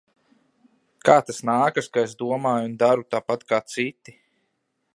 [1.09, 4.17] Kā tas nākas, ka es domāju un daru tāpat kā citi?